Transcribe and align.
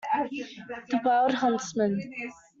The 0.89 0.99
wild 1.05 1.31
huntsman. 1.35 1.99